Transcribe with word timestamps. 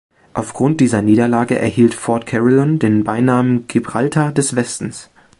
Aufgrund 0.33 0.81
dieser 0.81 1.03
Niederlage 1.03 1.59
erhielt 1.59 1.93
Fort 1.93 2.25
Carillon 2.25 2.79
den 2.79 3.03
Beinamen 3.03 3.67
„Gibraltar 3.67 4.31
des 4.31 4.55
Westens“. 4.55 5.11